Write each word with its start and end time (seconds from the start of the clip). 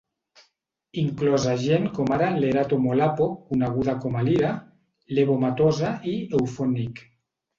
Inclosa 1.01 1.51
gent 1.63 1.83
com 1.97 2.07
ara 2.15 2.29
Lerato 2.45 2.79
Molapo, 2.87 3.27
coneguda 3.51 3.95
com 4.05 4.17
a 4.21 4.25
Lira, 4.29 4.53
Lebo 5.19 5.37
Mathosa 5.45 5.91
i 6.13 6.17
Euphonik. 6.41 7.05